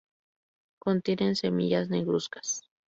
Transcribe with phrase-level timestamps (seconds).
[0.79, 2.63] Contienen semillas negruzcas.